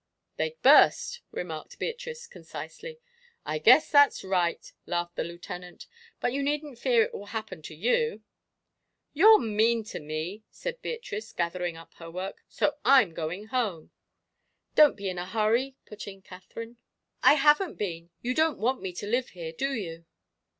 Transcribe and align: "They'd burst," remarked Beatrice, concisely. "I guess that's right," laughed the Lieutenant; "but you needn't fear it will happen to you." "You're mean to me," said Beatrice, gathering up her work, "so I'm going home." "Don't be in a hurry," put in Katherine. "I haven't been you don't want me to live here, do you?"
"They'd 0.37 0.59
burst," 0.63 1.21
remarked 1.29 1.77
Beatrice, 1.77 2.25
concisely. 2.25 2.99
"I 3.45 3.59
guess 3.59 3.91
that's 3.91 4.23
right," 4.23 4.73
laughed 4.87 5.15
the 5.15 5.23
Lieutenant; 5.23 5.85
"but 6.19 6.33
you 6.33 6.41
needn't 6.41 6.79
fear 6.79 7.03
it 7.03 7.13
will 7.13 7.27
happen 7.27 7.61
to 7.61 7.75
you." 7.75 8.23
"You're 9.13 9.37
mean 9.37 9.83
to 9.83 9.99
me," 9.99 10.43
said 10.49 10.81
Beatrice, 10.81 11.31
gathering 11.33 11.77
up 11.77 11.93
her 11.99 12.09
work, 12.09 12.43
"so 12.49 12.77
I'm 12.83 13.13
going 13.13 13.49
home." 13.49 13.91
"Don't 14.73 14.97
be 14.97 15.07
in 15.07 15.19
a 15.19 15.25
hurry," 15.27 15.75
put 15.85 16.07
in 16.07 16.23
Katherine. 16.23 16.77
"I 17.21 17.35
haven't 17.35 17.75
been 17.75 18.09
you 18.23 18.33
don't 18.33 18.57
want 18.57 18.81
me 18.81 18.93
to 18.93 19.05
live 19.05 19.29
here, 19.29 19.51
do 19.51 19.71
you?" 19.71 20.05